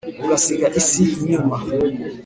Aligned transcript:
ugasiga 0.23 0.67
isi 0.79 1.03
inyuma 1.21 1.55